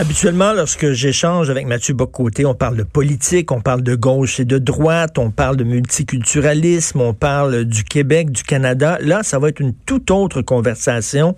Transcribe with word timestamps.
Habituellement, 0.00 0.54
lorsque 0.54 0.92
j'échange 0.92 1.50
avec 1.50 1.66
Mathieu 1.66 1.92
Bocoté, 1.92 2.46
on 2.46 2.54
parle 2.54 2.74
de 2.74 2.84
politique, 2.84 3.52
on 3.52 3.60
parle 3.60 3.82
de 3.82 3.94
gauche 3.94 4.40
et 4.40 4.46
de 4.46 4.56
droite, 4.56 5.18
on 5.18 5.30
parle 5.30 5.58
de 5.58 5.64
multiculturalisme, 5.64 7.02
on 7.02 7.12
parle 7.12 7.66
du 7.66 7.84
Québec, 7.84 8.32
du 8.32 8.42
Canada. 8.42 8.96
Là, 9.02 9.22
ça 9.22 9.38
va 9.38 9.50
être 9.50 9.60
une 9.60 9.74
toute 9.74 10.10
autre 10.10 10.40
conversation. 10.40 11.36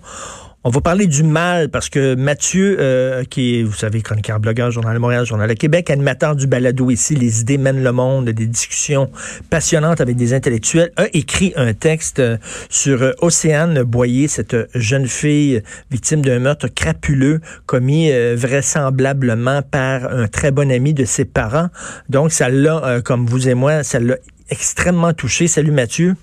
On 0.65 0.69
va 0.69 0.79
parler 0.79 1.07
du 1.07 1.23
mal 1.23 1.67
parce 1.67 1.89
que 1.89 2.15
Mathieu, 2.15 2.77
euh, 2.79 3.25
qui 3.25 3.59
est, 3.59 3.63
vous 3.63 3.73
savez, 3.73 4.01
chroniqueur, 4.01 4.39
blogueur, 4.39 4.71
Journal 4.71 4.93
de 4.93 4.99
Montréal, 4.99 5.25
Journal 5.25 5.49
de 5.49 5.55
Québec, 5.55 5.89
animateur 5.89 6.37
du 6.37 6.47
balado 6.47 6.89
ici, 6.89 7.15
Les 7.15 7.41
idées 7.41 7.57
mènent 7.57 7.83
le 7.83 7.91
monde, 7.91 8.29
des 8.29 8.45
discussions 8.47 9.11
passionnantes 9.49 9.99
avec 9.99 10.15
des 10.15 10.33
intellectuels, 10.33 10.93
a 10.95 11.07
écrit 11.11 11.51
un 11.57 11.73
texte 11.73 12.19
euh, 12.19 12.37
sur 12.69 13.03
euh, 13.03 13.11
Océane 13.19 13.83
Boyer, 13.83 14.29
cette 14.29 14.55
jeune 14.73 15.05
fille 15.05 15.61
victime 15.91 16.21
d'un 16.21 16.39
meurtre 16.39 16.69
crapuleux 16.69 17.41
commis 17.65 18.11
vraisemblablement 18.35 19.63
par 19.63 20.09
un 20.13 20.27
très 20.27 20.51
bon 20.51 20.71
ami 20.71 20.93
de 20.93 21.03
ses 21.03 21.25
parents. 21.25 21.67
Donc, 22.07 22.31
ça 22.31 22.47
l'a, 22.47 23.01
comme 23.01 23.25
vous 23.25 23.49
et 23.49 23.53
moi, 23.53 23.83
ça 23.83 23.99
l'a 23.99 24.15
extrêmement 24.49 25.11
touché. 25.11 25.47
Salut 25.47 25.71
Mathieu. 25.71 26.15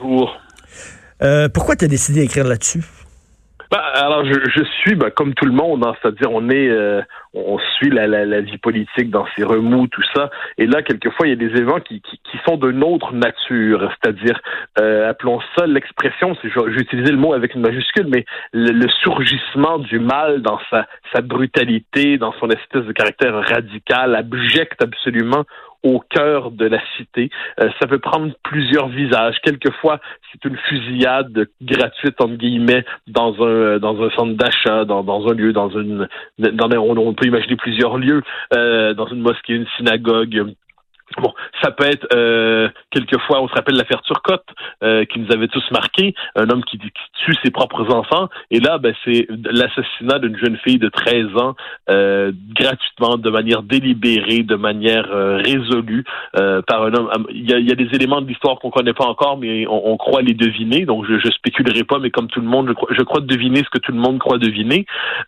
Bonjour. 0.00 0.34
pourquoi 1.52 1.76
tu 1.76 1.84
as 1.84 1.88
décidé 1.88 2.20
d'écrire 2.20 2.46
là-dessus? 2.46 2.82
Bah, 3.70 3.84
alors 3.94 4.24
je, 4.24 4.64
suis 4.80 4.96
bah, 4.96 5.12
comme 5.12 5.32
tout 5.34 5.44
le 5.44 5.52
monde, 5.52 5.86
hein, 5.86 5.94
c'est-à-dire 6.02 6.32
on 6.32 6.50
est, 6.50 6.68
euh, 6.68 7.02
on 7.34 7.56
suit 7.76 7.90
la, 7.90 8.08
la, 8.08 8.24
la, 8.24 8.40
vie 8.40 8.58
politique 8.58 9.10
dans 9.10 9.26
ses 9.36 9.44
remous, 9.44 9.86
tout 9.86 10.02
ça, 10.12 10.28
et 10.58 10.66
là 10.66 10.82
quelquefois 10.82 11.28
il 11.28 11.30
y 11.30 11.32
a 11.34 11.36
des 11.36 11.54
événements 11.54 11.78
qui, 11.78 12.00
qui, 12.00 12.18
qui 12.18 12.36
sont 12.44 12.56
d'une 12.56 12.82
autre 12.82 13.12
nature, 13.12 13.92
c'est-à-dire 13.92 14.40
euh, 14.80 15.08
appelons 15.08 15.38
ça 15.56 15.68
l'expression, 15.68 16.36
j'ai 16.42 16.80
utilisé 16.80 17.12
le 17.12 17.16
mot 17.16 17.32
avec 17.32 17.54
une 17.54 17.60
majuscule, 17.60 18.08
mais 18.08 18.24
le, 18.52 18.72
le, 18.72 18.88
surgissement 18.88 19.78
du 19.78 20.00
mal 20.00 20.42
dans 20.42 20.58
sa, 20.68 20.88
sa 21.14 21.20
brutalité, 21.20 22.18
dans 22.18 22.32
son 22.40 22.50
espèce 22.50 22.84
de 22.84 22.92
caractère 22.92 23.34
radical, 23.34 24.16
abject 24.16 24.82
absolument 24.82 25.44
au 25.82 26.00
cœur 26.00 26.50
de 26.50 26.66
la 26.66 26.80
cité. 26.96 27.30
Euh, 27.60 27.70
ça 27.80 27.86
peut 27.86 27.98
prendre 27.98 28.32
plusieurs 28.42 28.88
visages. 28.88 29.36
Quelquefois, 29.42 30.00
c'est 30.30 30.44
une 30.48 30.56
fusillade 30.68 31.48
gratuite 31.62 32.20
entre 32.20 32.34
guillemets 32.34 32.84
dans 33.06 33.34
un 33.42 33.78
dans 33.78 34.02
un 34.02 34.10
centre 34.10 34.34
d'achat, 34.34 34.84
dans, 34.84 35.02
dans 35.02 35.26
un 35.28 35.34
lieu, 35.34 35.52
dans 35.52 35.70
une 35.70 36.08
dans 36.38 36.70
on, 36.72 36.96
on 36.96 37.14
peut 37.14 37.26
imaginer 37.26 37.56
plusieurs 37.56 37.98
lieux, 37.98 38.22
euh, 38.54 38.94
dans 38.94 39.06
une 39.06 39.20
mosquée, 39.20 39.54
une 39.54 39.66
synagogue, 39.76 40.54
Bon, 41.18 41.32
ça 41.60 41.72
peut 41.72 41.86
être 41.86 42.06
euh, 42.14 42.68
quelquefois, 42.92 43.42
on 43.42 43.48
se 43.48 43.54
rappelle 43.54 43.74
l'affaire 43.74 44.00
Turcotte 44.02 44.46
euh, 44.84 45.04
qui 45.04 45.18
nous 45.18 45.32
avait 45.32 45.48
tous 45.48 45.64
marqué, 45.72 46.14
un 46.36 46.48
homme 46.50 46.62
qui, 46.64 46.78
qui 46.78 46.90
tue 47.24 47.34
ses 47.42 47.50
propres 47.50 47.92
enfants, 47.92 48.28
et 48.52 48.60
là, 48.60 48.78
ben, 48.78 48.94
c'est 49.04 49.26
l'assassinat 49.50 50.20
d'une 50.20 50.36
jeune 50.36 50.56
fille 50.58 50.78
de 50.78 50.88
13 50.88 51.36
ans 51.36 51.56
euh, 51.88 52.30
gratuitement, 52.54 53.16
de 53.16 53.28
manière 53.28 53.62
délibérée, 53.62 54.44
de 54.44 54.54
manière 54.54 55.08
euh, 55.10 55.38
résolue 55.38 56.04
euh, 56.38 56.62
par 56.62 56.84
un 56.84 56.94
homme. 56.94 57.26
Il 57.30 57.50
y, 57.50 57.54
a, 57.54 57.58
il 57.58 57.68
y 57.68 57.72
a 57.72 57.74
des 57.74 57.88
éléments 57.92 58.20
de 58.20 58.28
l'histoire 58.28 58.60
qu'on 58.60 58.70
connaît 58.70 58.92
pas 58.92 59.06
encore, 59.06 59.36
mais 59.36 59.66
on, 59.66 59.92
on, 59.92 59.96
croit 59.96 60.22
les 60.22 60.34
deviner. 60.34 60.86
Donc, 60.86 61.06
je, 61.08 61.18
je 61.18 61.30
spéculerai 61.32 61.82
pas, 61.82 61.98
mais 61.98 62.10
comme 62.10 62.28
tout 62.28 62.40
le 62.40 62.46
monde, 62.46 62.68
je 62.68 62.72
crois, 62.74 62.88
je 62.96 63.02
crois 63.02 63.20
deviner 63.20 63.64
ce 63.64 63.70
que 63.70 63.78
tout 63.78 63.92
le 63.92 63.98
monde 63.98 64.20
croit 64.20 64.38
deviner. 64.38 64.86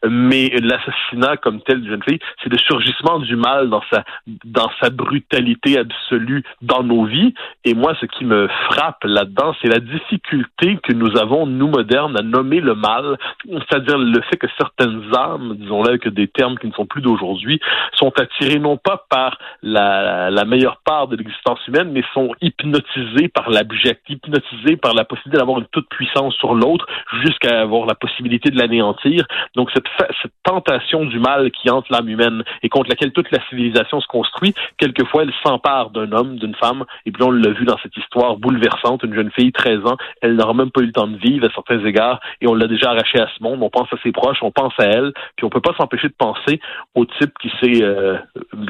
Mais 0.08 0.48
l'assassinat 0.62 1.38
comme 1.38 1.60
tel 1.62 1.80
d'une 1.80 1.90
jeune 1.90 2.02
fille, 2.04 2.20
c'est 2.42 2.50
le 2.50 2.58
surgissement 2.58 3.18
du 3.18 3.34
mal 3.34 3.68
dans 3.68 3.82
sa 3.90 4.04
dans 4.44 4.70
sa 4.80 4.90
brutalité 4.90 5.71
absolue 5.78 6.42
dans 6.60 6.82
nos 6.82 7.04
vies. 7.04 7.34
Et 7.64 7.74
moi, 7.74 7.94
ce 8.00 8.06
qui 8.06 8.24
me 8.24 8.48
frappe 8.70 9.04
là-dedans, 9.04 9.54
c'est 9.60 9.68
la 9.68 9.80
difficulté 9.80 10.78
que 10.82 10.92
nous 10.92 11.16
avons, 11.18 11.46
nous 11.46 11.68
modernes, 11.68 12.16
à 12.18 12.22
nommer 12.22 12.60
le 12.60 12.74
mal, 12.74 13.16
c'est-à-dire 13.44 13.98
le 13.98 14.20
fait 14.22 14.36
que 14.36 14.46
certaines 14.58 15.02
âmes, 15.14 15.56
disons-le 15.58 15.88
avec 15.88 16.08
des 16.08 16.28
termes 16.28 16.58
qui 16.58 16.66
ne 16.66 16.72
sont 16.72 16.86
plus 16.86 17.02
d'aujourd'hui, 17.02 17.60
sont 17.94 18.12
attirées 18.18 18.58
non 18.58 18.76
pas 18.76 19.04
par 19.08 19.38
la, 19.62 20.30
la 20.30 20.44
meilleure 20.44 20.78
part 20.84 21.08
de 21.08 21.16
l'existence 21.16 21.60
humaine, 21.66 21.90
mais 21.92 22.02
sont 22.14 22.34
hypnotisées 22.40 23.28
par 23.28 23.50
l'abject, 23.50 24.02
hypnotisées 24.08 24.76
par 24.76 24.94
la 24.94 25.04
possibilité 25.04 25.38
d'avoir 25.38 25.58
une 25.58 25.66
toute 25.66 25.88
puissance 25.88 26.34
sur 26.36 26.54
l'autre 26.54 26.86
jusqu'à 27.22 27.60
avoir 27.60 27.86
la 27.86 27.94
possibilité 27.94 28.50
de 28.50 28.58
l'anéantir. 28.58 29.26
Donc 29.54 29.70
cette, 29.74 29.86
cette 30.22 30.32
tentation 30.44 31.04
du 31.04 31.18
mal 31.18 31.50
qui 31.50 31.70
hante 31.70 31.88
l'âme 31.90 32.08
humaine 32.08 32.42
et 32.62 32.68
contre 32.68 32.90
laquelle 32.90 33.12
toute 33.12 33.30
la 33.30 33.38
civilisation 33.48 34.00
se 34.00 34.06
construit, 34.06 34.54
quelquefois 34.78 35.22
elle 35.22 35.32
s'en 35.44 35.58
part 35.62 35.90
d'un 35.90 36.12
homme, 36.12 36.36
d'une 36.36 36.54
femme, 36.54 36.84
et 37.06 37.12
puis 37.12 37.22
on 37.22 37.30
l'a 37.30 37.50
vu 37.50 37.64
dans 37.64 37.78
cette 37.82 37.96
histoire 37.96 38.36
bouleversante, 38.36 39.02
une 39.02 39.14
jeune 39.14 39.30
fille, 39.30 39.52
13 39.52 39.86
ans, 39.86 39.96
elle 40.20 40.36
n'aura 40.36 40.54
même 40.54 40.70
pas 40.70 40.82
eu 40.82 40.86
le 40.86 40.92
temps 40.92 41.06
de 41.06 41.16
vivre 41.16 41.46
à 41.46 41.54
certains 41.54 41.84
égards, 41.84 42.20
et 42.40 42.48
on 42.48 42.54
l'a 42.54 42.66
déjà 42.66 42.90
arrachée 42.90 43.20
à 43.20 43.28
ce 43.36 43.42
monde, 43.42 43.62
on 43.62 43.70
pense 43.70 43.92
à 43.92 43.96
ses 44.02 44.12
proches, 44.12 44.38
on 44.42 44.50
pense 44.50 44.74
à 44.78 44.84
elle, 44.84 45.12
puis 45.36 45.44
on 45.44 45.50
peut 45.50 45.60
pas 45.60 45.74
s'empêcher 45.78 46.08
de 46.08 46.14
penser 46.16 46.60
au 46.94 47.04
type 47.04 47.32
qui 47.40 47.50
s'est 47.60 47.82
euh, 47.82 48.18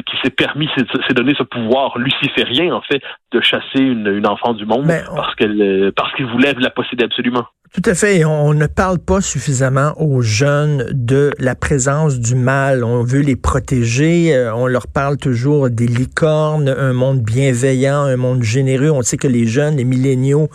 qui 0.06 0.16
s'est 0.22 0.30
permis, 0.30 0.68
s'est 0.76 1.14
donné 1.14 1.34
ce 1.36 1.42
pouvoir 1.42 1.98
luciférien, 1.98 2.74
en 2.74 2.82
fait, 2.82 3.02
de 3.32 3.40
chasser 3.40 3.80
une, 3.80 4.06
une 4.06 4.26
enfant 4.26 4.52
du 4.52 4.66
monde, 4.66 4.86
parce 5.14 5.34
qu'elle 5.34 5.60
euh, 5.60 5.92
parce 5.94 6.12
qu'il 6.14 6.26
voulait 6.26 6.54
la 6.58 6.70
posséder 6.70 7.04
absolument. 7.04 7.46
Tout 7.72 7.82
à 7.86 7.94
fait. 7.94 8.22
On 8.26 8.52
ne 8.52 8.66
parle 8.66 8.98
pas 8.98 9.22
suffisamment 9.22 9.94
aux 9.98 10.20
jeunes 10.20 10.88
de 10.92 11.30
la 11.38 11.54
présence 11.54 12.18
du 12.18 12.34
mal. 12.34 12.84
On 12.84 13.02
veut 13.02 13.22
les 13.22 13.34
protéger. 13.34 14.34
Euh, 14.34 14.54
on 14.54 14.66
leur 14.66 14.86
parle 14.86 15.16
toujours 15.16 15.70
des 15.70 15.86
licornes, 15.86 16.68
un 16.68 16.92
monde 16.92 17.22
bienveillant, 17.22 18.02
un 18.02 18.18
monde 18.18 18.42
généreux. 18.42 18.90
On 18.90 19.00
sait 19.00 19.16
que 19.16 19.26
les 19.26 19.46
jeunes, 19.46 19.78
les 19.78 19.84
milléniaux, 19.84 20.50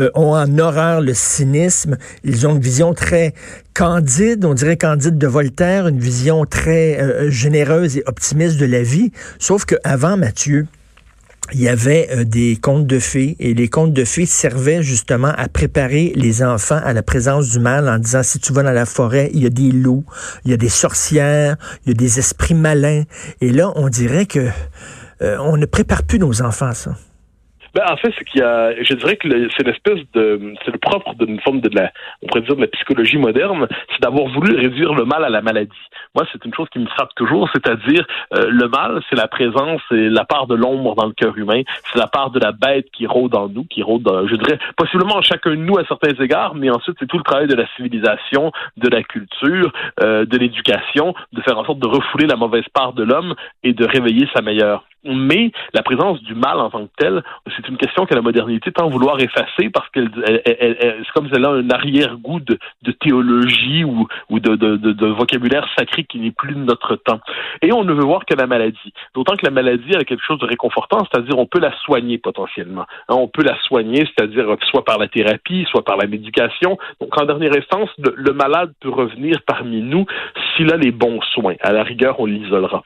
euh, 0.00 0.10
ont 0.14 0.34
en 0.34 0.58
horreur 0.58 1.02
le 1.02 1.14
cynisme. 1.14 1.98
Ils 2.24 2.48
ont 2.48 2.56
une 2.56 2.60
vision 2.60 2.94
très 2.94 3.32
candide, 3.72 4.44
on 4.44 4.54
dirait 4.54 4.76
candide 4.76 5.18
de 5.18 5.26
Voltaire, 5.28 5.86
une 5.86 6.00
vision 6.00 6.46
très 6.46 6.98
euh, 6.98 7.30
généreuse 7.30 7.96
et 7.96 8.02
optimiste 8.06 8.56
de 8.56 8.66
la 8.66 8.82
vie. 8.82 9.12
Sauf 9.38 9.66
qu'avant, 9.66 10.16
Mathieu, 10.16 10.66
il 11.52 11.60
y 11.60 11.68
avait 11.68 12.08
euh, 12.10 12.24
des 12.24 12.56
contes 12.56 12.86
de 12.86 12.98
fées 12.98 13.36
et 13.38 13.54
les 13.54 13.68
contes 13.68 13.92
de 13.92 14.04
fées 14.04 14.26
servaient 14.26 14.82
justement 14.82 15.32
à 15.36 15.48
préparer 15.48 16.12
les 16.16 16.42
enfants 16.42 16.80
à 16.82 16.92
la 16.92 17.02
présence 17.02 17.50
du 17.50 17.58
mal 17.58 17.88
en 17.88 17.98
disant 17.98 18.22
si 18.22 18.38
tu 18.40 18.52
vas 18.52 18.62
dans 18.62 18.72
la 18.72 18.86
forêt, 18.86 19.30
il 19.32 19.42
y 19.42 19.46
a 19.46 19.50
des 19.50 19.70
loups, 19.70 20.04
il 20.44 20.50
y 20.50 20.54
a 20.54 20.56
des 20.56 20.68
sorcières, 20.68 21.56
il 21.84 21.90
y 21.90 21.90
a 21.92 21.94
des 21.94 22.18
esprits 22.18 22.54
malins. 22.54 23.04
Et 23.40 23.50
là, 23.50 23.72
on 23.76 23.88
dirait 23.88 24.26
que 24.26 24.48
euh, 25.22 25.36
on 25.40 25.56
ne 25.56 25.66
prépare 25.66 26.02
plus 26.02 26.18
nos 26.18 26.42
enfants 26.42 26.66
à 26.66 26.74
ça. 26.74 26.96
Ben, 27.76 27.84
en 27.90 27.96
fait, 27.98 28.10
c'est 28.16 28.24
qu'il 28.24 28.40
y 28.40 28.42
a, 28.42 28.72
je 28.82 28.94
dirais 28.94 29.16
que 29.16 29.28
c'est 29.54 29.66
l'espèce 29.66 30.00
de, 30.14 30.54
c'est 30.64 30.70
le 30.70 30.78
propre 30.78 31.14
d'une 31.14 31.38
forme 31.40 31.60
de 31.60 31.68
la, 31.76 31.92
on 32.22 32.26
pourrait 32.26 32.40
dire 32.40 32.56
de 32.56 32.62
la 32.62 32.68
psychologie 32.68 33.18
moderne, 33.18 33.68
c'est 33.90 34.00
d'avoir 34.00 34.28
voulu 34.28 34.56
réduire 34.56 34.94
le 34.94 35.04
mal 35.04 35.22
à 35.22 35.28
la 35.28 35.42
maladie. 35.42 35.76
Moi, 36.14 36.26
c'est 36.32 36.42
une 36.46 36.54
chose 36.54 36.68
qui 36.72 36.78
me 36.78 36.86
frappe 36.86 37.14
toujours, 37.16 37.50
c'est-à-dire 37.52 38.06
euh, 38.32 38.46
le 38.48 38.68
mal, 38.68 39.02
c'est 39.10 39.16
la 39.16 39.28
présence, 39.28 39.82
c'est 39.90 40.08
la 40.08 40.24
part 40.24 40.46
de 40.46 40.54
l'ombre 40.54 40.94
dans 40.94 41.04
le 41.04 41.12
cœur 41.12 41.36
humain, 41.36 41.60
c'est 41.92 41.98
la 41.98 42.06
part 42.06 42.30
de 42.30 42.40
la 42.40 42.52
bête 42.52 42.86
qui 42.94 43.06
rôde 43.06 43.34
en 43.34 43.50
nous, 43.50 43.64
qui 43.64 43.82
rôde, 43.82 44.04
dans, 44.04 44.26
je 44.26 44.36
dirais, 44.36 44.58
possiblement 44.78 45.16
en 45.16 45.22
chacun 45.22 45.50
de 45.50 45.56
nous 45.56 45.76
à 45.76 45.84
certains 45.84 46.14
égards, 46.14 46.54
mais 46.54 46.70
ensuite 46.70 46.96
c'est 46.98 47.06
tout 47.06 47.18
le 47.18 47.24
travail 47.24 47.46
de 47.46 47.56
la 47.56 47.66
civilisation, 47.76 48.52
de 48.78 48.88
la 48.88 49.02
culture, 49.02 49.70
euh, 50.02 50.24
de 50.24 50.38
l'éducation, 50.38 51.12
de 51.34 51.42
faire 51.42 51.58
en 51.58 51.66
sorte 51.66 51.80
de 51.80 51.88
refouler 51.88 52.26
la 52.26 52.36
mauvaise 52.36 52.64
part 52.72 52.94
de 52.94 53.02
l'homme 53.02 53.34
et 53.62 53.74
de 53.74 53.84
réveiller 53.84 54.26
sa 54.34 54.40
meilleure 54.40 54.84
mais 55.14 55.52
la 55.74 55.82
présence 55.82 56.22
du 56.22 56.34
mal 56.34 56.58
en 56.58 56.70
tant 56.70 56.86
que 56.86 56.92
tel, 56.98 57.22
c'est 57.56 57.68
une 57.68 57.76
question 57.76 58.06
que 58.06 58.14
la 58.14 58.22
modernité 58.22 58.72
tend 58.72 58.86
à 58.86 58.90
vouloir 58.90 59.20
effacer 59.20 59.70
parce 59.70 59.88
que 59.90 60.00
c'est 60.16 61.12
comme 61.14 61.28
si 61.28 61.34
elle 61.34 61.44
a 61.44 61.50
un 61.50 61.70
arrière-goût 61.70 62.40
de, 62.40 62.58
théologie 63.00 63.84
ou, 63.84 64.06
ou 64.30 64.40
de, 64.40 64.56
de, 64.56 65.06
vocabulaire 65.06 65.66
sacré 65.78 66.04
qui 66.04 66.18
n'est 66.18 66.30
plus 66.30 66.54
de 66.54 66.60
notre 66.60 66.96
temps. 66.96 67.20
Et 67.62 67.72
on 67.72 67.84
ne 67.84 67.92
veut 67.92 68.04
voir 68.04 68.24
que 68.24 68.34
la 68.34 68.46
maladie. 68.46 68.92
D'autant 69.14 69.36
que 69.36 69.44
la 69.44 69.50
maladie 69.50 69.94
a 69.94 70.04
quelque 70.04 70.24
chose 70.24 70.38
de 70.38 70.46
réconfortant, 70.46 71.06
c'est-à-dire 71.10 71.38
on 71.38 71.46
peut 71.46 71.60
la 71.60 71.76
soigner 71.78 72.18
potentiellement. 72.18 72.86
Hein, 73.08 73.14
on 73.14 73.28
peut 73.28 73.42
la 73.42 73.58
soigner, 73.62 74.06
c'est-à-dire 74.06 74.56
soit 74.70 74.84
par 74.84 74.98
la 74.98 75.08
thérapie, 75.08 75.66
soit 75.70 75.84
par 75.84 75.96
la 75.96 76.06
médication. 76.06 76.78
Donc 77.00 77.16
en 77.20 77.24
dernière 77.24 77.56
instance, 77.56 77.90
le 77.98 78.32
malade 78.32 78.72
peut 78.80 78.90
revenir 78.90 79.40
parmi 79.46 79.82
nous 79.82 80.06
s'il 80.56 80.72
a 80.72 80.76
les 80.76 80.90
bons 80.90 81.20
soins. 81.32 81.54
À 81.60 81.72
la 81.72 81.82
rigueur, 81.82 82.20
on 82.20 82.26
l'isolera. 82.26 82.82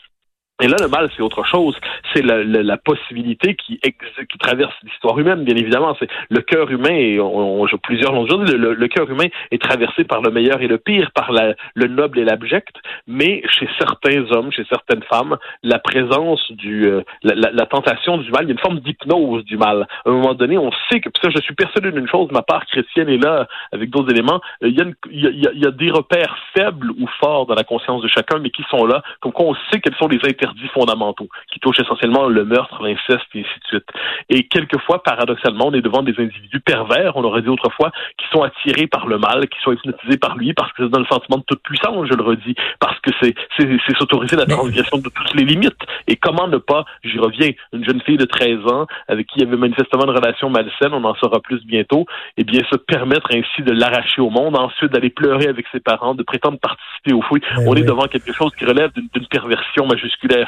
Et 0.60 0.68
là, 0.68 0.76
le 0.80 0.88
mal, 0.88 1.08
c'est 1.16 1.22
autre 1.22 1.44
chose. 1.44 1.76
C'est 2.12 2.22
la, 2.22 2.42
la, 2.44 2.76
possibilité 2.76 3.54
qui, 3.54 3.78
qui 3.80 4.38
traverse 4.38 4.74
l'histoire 4.82 5.18
humaine, 5.18 5.44
bien 5.44 5.56
évidemment. 5.56 5.96
C'est 5.98 6.08
le 6.28 6.40
cœur 6.42 6.70
humain, 6.70 6.94
et 6.94 7.18
on, 7.18 7.62
on, 7.62 7.66
plusieurs 7.82 8.12
l'ont 8.12 8.24
dit, 8.24 8.52
le, 8.52 8.74
le, 8.74 8.88
cœur 8.88 9.08
humain 9.10 9.26
est 9.50 9.62
traversé 9.62 10.04
par 10.04 10.20
le 10.20 10.30
meilleur 10.30 10.60
et 10.60 10.68
le 10.68 10.78
pire, 10.78 11.10
par 11.12 11.32
la, 11.32 11.54
le 11.74 11.86
noble 11.86 12.18
et 12.18 12.24
l'abject. 12.24 12.76
Mais 13.06 13.42
chez 13.48 13.68
certains 13.78 14.30
hommes, 14.32 14.52
chez 14.52 14.64
certaines 14.68 15.02
femmes, 15.04 15.38
la 15.62 15.78
présence 15.78 16.50
du, 16.52 16.86
euh, 16.86 17.02
la, 17.22 17.50
la, 17.50 17.66
tentation 17.66 18.18
du 18.18 18.30
mal, 18.30 18.44
il 18.44 18.48
y 18.48 18.50
a 18.50 18.52
une 18.52 18.58
forme 18.58 18.80
d'hypnose 18.80 19.44
du 19.44 19.56
mal. 19.56 19.86
À 20.04 20.10
un 20.10 20.12
moment 20.12 20.34
donné, 20.34 20.58
on 20.58 20.70
sait 20.90 21.00
que, 21.00 21.08
ça, 21.22 21.30
je 21.34 21.40
suis 21.40 21.54
persuadé 21.54 21.90
d'une 21.90 22.08
chose, 22.08 22.28
ma 22.32 22.42
part 22.42 22.66
chrétienne 22.66 23.08
est 23.08 23.22
là 23.22 23.46
avec 23.72 23.90
d'autres 23.90 24.10
éléments. 24.10 24.40
Il 24.60 24.76
y, 24.76 24.82
a 24.82 24.84
il, 25.10 25.20
y 25.20 25.46
a, 25.46 25.50
il 25.54 25.60
y 25.60 25.66
a 25.66 25.70
des 25.70 25.90
repères 25.90 26.36
faibles 26.54 26.90
ou 26.90 27.06
forts 27.20 27.46
dans 27.46 27.54
la 27.54 27.64
conscience 27.64 28.02
de 28.02 28.08
chacun, 28.08 28.38
mais 28.38 28.50
qui 28.50 28.64
sont 28.70 28.84
là, 28.84 29.02
comme 29.20 29.32
quoi 29.32 29.46
on 29.46 29.54
sait 29.70 29.80
quels 29.80 29.96
sont 29.96 30.08
les 30.08 30.18
intérêts 30.18 30.49
fondamentaux 30.68 31.28
qui 31.52 31.60
touchent 31.60 31.80
essentiellement 31.80 32.26
le 32.26 32.44
meurtre, 32.44 32.82
l'inceste 32.82 33.26
et 33.34 33.40
ainsi 33.40 33.60
de 33.60 33.66
suite. 33.66 33.88
Et 34.28 34.46
quelquefois, 34.46 35.02
paradoxalement, 35.02 35.68
on 35.68 35.74
est 35.74 35.82
devant 35.82 36.02
des 36.02 36.14
individus 36.18 36.60
pervers, 36.60 37.16
on 37.16 37.22
l'aurait 37.22 37.42
dit 37.42 37.48
autrefois, 37.48 37.90
qui 38.18 38.26
sont 38.32 38.42
attirés 38.42 38.86
par 38.86 39.06
le 39.06 39.18
mal, 39.18 39.48
qui 39.48 39.58
sont 39.62 39.72
hypnotisés 39.72 40.18
par 40.18 40.36
lui 40.36 40.52
parce 40.54 40.72
que 40.72 40.84
c'est 40.84 40.90
dans 40.90 41.00
le 41.00 41.06
sentiment 41.06 41.38
de 41.38 41.44
toute 41.44 41.62
puissance, 41.62 42.06
je 42.08 42.14
le 42.14 42.22
redis, 42.22 42.54
parce 42.78 42.98
que 43.00 43.10
c'est 43.20 43.34
c'est 43.58 43.96
s'autoriser 43.98 44.36
la 44.36 44.46
transgression 44.46 44.98
de 44.98 45.08
toutes 45.08 45.34
les 45.34 45.44
limites. 45.44 45.80
Et 46.06 46.16
comment 46.16 46.48
ne 46.48 46.58
pas, 46.58 46.84
j'y 47.04 47.18
reviens, 47.18 47.50
une 47.72 47.84
jeune 47.84 48.00
fille 48.02 48.16
de 48.16 48.24
13 48.24 48.66
ans 48.66 48.86
avec 49.08 49.26
qui 49.26 49.40
il 49.40 49.44
y 49.44 49.46
avait 49.46 49.56
manifestement 49.56 50.04
une 50.04 50.10
relation 50.10 50.50
malsaine, 50.50 50.92
on 50.92 51.04
en 51.04 51.14
saura 51.14 51.40
plus 51.40 51.64
bientôt, 51.64 52.06
et 52.36 52.42
eh 52.42 52.44
bien 52.44 52.60
se 52.70 52.76
permettre 52.76 53.28
ainsi 53.32 53.62
de 53.62 53.72
l'arracher 53.72 54.20
au 54.20 54.30
monde, 54.30 54.56
ensuite 54.56 54.92
d'aller 54.92 55.10
pleurer 55.10 55.46
avec 55.46 55.66
ses 55.72 55.80
parents, 55.80 56.14
de 56.14 56.22
prétendre 56.22 56.58
participer 56.58 57.12
au 57.12 57.22
fouilles. 57.22 57.40
Ben 57.56 57.64
on 57.66 57.74
est 57.74 57.82
devant 57.82 58.06
quelque 58.06 58.32
chose 58.32 58.52
qui 58.56 58.64
relève 58.64 58.90
d'une 58.94 59.26
perversion 59.26 59.86
majusculaire. 59.86 60.39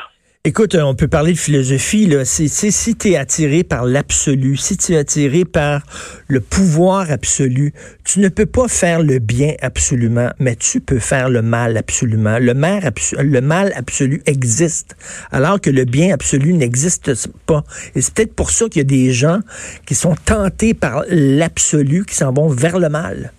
Écoute, 0.44 0.74
on 0.74 0.96
peut 0.96 1.06
parler 1.06 1.34
de 1.34 1.38
philosophie. 1.38 2.06
Là. 2.06 2.24
Si 2.24 2.96
tu 2.96 3.12
es 3.12 3.16
attiré 3.16 3.62
par 3.62 3.84
l'absolu, 3.84 4.56
si 4.56 4.76
tu 4.76 4.94
es 4.94 4.96
attiré 4.96 5.44
par 5.44 5.82
le 6.26 6.40
pouvoir 6.40 7.12
absolu, 7.12 7.72
tu 8.02 8.18
ne 8.18 8.28
peux 8.28 8.46
pas 8.46 8.66
faire 8.66 9.04
le 9.04 9.20
bien 9.20 9.54
absolument, 9.60 10.30
mais 10.40 10.56
tu 10.56 10.80
peux 10.80 10.98
faire 10.98 11.30
le 11.30 11.42
mal 11.42 11.76
absolument. 11.76 12.40
Le 12.40 12.54
mal, 12.54 12.92
le 13.20 13.40
mal 13.40 13.72
absolu 13.76 14.20
existe, 14.26 14.96
alors 15.30 15.60
que 15.60 15.70
le 15.70 15.84
bien 15.84 16.12
absolu 16.12 16.54
n'existe 16.54 17.12
pas. 17.46 17.62
Et 17.94 18.02
c'est 18.02 18.12
peut-être 18.12 18.34
pour 18.34 18.50
ça 18.50 18.68
qu'il 18.68 18.78
y 18.78 18.80
a 18.80 18.84
des 18.84 19.12
gens 19.12 19.38
qui 19.86 19.94
sont 19.94 20.16
tentés 20.24 20.74
par 20.74 21.04
l'absolu, 21.08 22.04
qui 22.04 22.16
s'en 22.16 22.32
vont 22.32 22.48
vers 22.48 22.80
le 22.80 22.88
mal. 22.88 23.32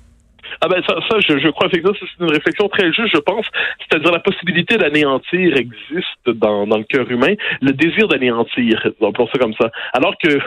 Ah 0.65 0.69
ben 0.69 0.81
ça, 0.87 0.95
ça 1.09 1.19
je, 1.19 1.37
je 1.39 1.49
crois 1.49 1.67
effectivement 1.67 1.91
que 1.91 1.99
c'est 1.99 2.23
une 2.23 2.31
réflexion 2.31 2.69
très 2.69 2.87
juste, 2.93 3.13
je 3.13 3.19
pense. 3.19 3.45
C'est-à-dire 3.79 4.13
la 4.13 4.19
possibilité 4.19 4.77
d'anéantir 4.77 5.57
existe 5.57 6.23
dans, 6.25 6.65
dans 6.65 6.77
le 6.77 6.85
cœur 6.85 7.09
humain, 7.11 7.33
le 7.61 7.73
désir 7.73 8.07
d'anéantir, 8.07 8.81
appelons 9.01 9.27
ça 9.27 9.39
comme 9.39 9.53
ça. 9.59 9.69
Alors 9.91 10.15
que 10.17 10.39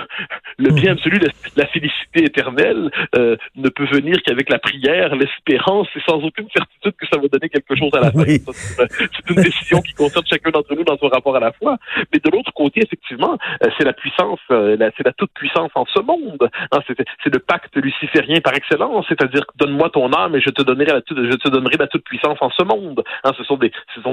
le 0.56 0.70
bien 0.70 0.92
mhm. 0.92 0.98
absolu, 0.98 1.20
la, 1.54 1.66
félicité 1.66 2.24
éternelle, 2.24 2.90
euh, 3.14 3.36
ne 3.56 3.68
peut 3.68 3.84
venir 3.84 4.16
qu'avec 4.24 4.48
la 4.48 4.58
prière, 4.58 5.14
l'espérance, 5.16 5.88
et 5.94 6.00
sans 6.08 6.24
aucune 6.24 6.48
certitude 6.48 6.94
que 6.98 7.06
ça 7.12 7.20
va 7.20 7.28
donner 7.28 7.50
quelque 7.50 7.76
chose 7.76 7.90
à 7.94 8.00
la 8.00 8.10
fin. 8.10 8.24
C'est 8.24 9.30
une 9.30 9.42
décision 9.42 9.82
qui 9.82 9.92
concerne 9.92 10.24
chacun 10.26 10.50
d'entre 10.50 10.74
nous 10.74 10.84
dans 10.84 10.96
son 10.96 11.08
rapport 11.08 11.36
à 11.36 11.40
la 11.40 11.52
foi. 11.52 11.76
Mais 12.10 12.20
de 12.24 12.30
l'autre 12.30 12.52
côté, 12.54 12.80
effectivement, 12.82 13.36
euh, 13.62 13.68
c'est 13.76 13.84
la 13.84 13.92
puissance, 13.92 14.40
euh, 14.50 14.78
c'est 14.96 15.04
la 15.04 15.12
toute 15.12 15.32
puissance 15.34 15.70
en 15.74 15.84
ce 15.84 16.00
monde. 16.00 16.48
Hein, 16.72 16.78
c'est 16.86 17.32
le 17.32 17.38
pacte 17.38 17.76
luciférien 17.76 18.40
par 18.40 18.54
excellence, 18.54 19.04
c'est-à-dire 19.08 19.44
donne-moi 19.56 19.90
ton 19.90 20.05
et 20.34 20.40
je 20.40 20.50
te 20.50 20.62
donnerai 20.62 21.76
la 21.78 21.86
toute, 21.86 22.04
puissance 22.04 22.38
en 22.40 22.50
ce 22.50 22.62
monde. 22.64 23.02
Hein, 23.24 23.32
ce 23.36 23.44
sont 23.44 23.56
des, 23.56 23.72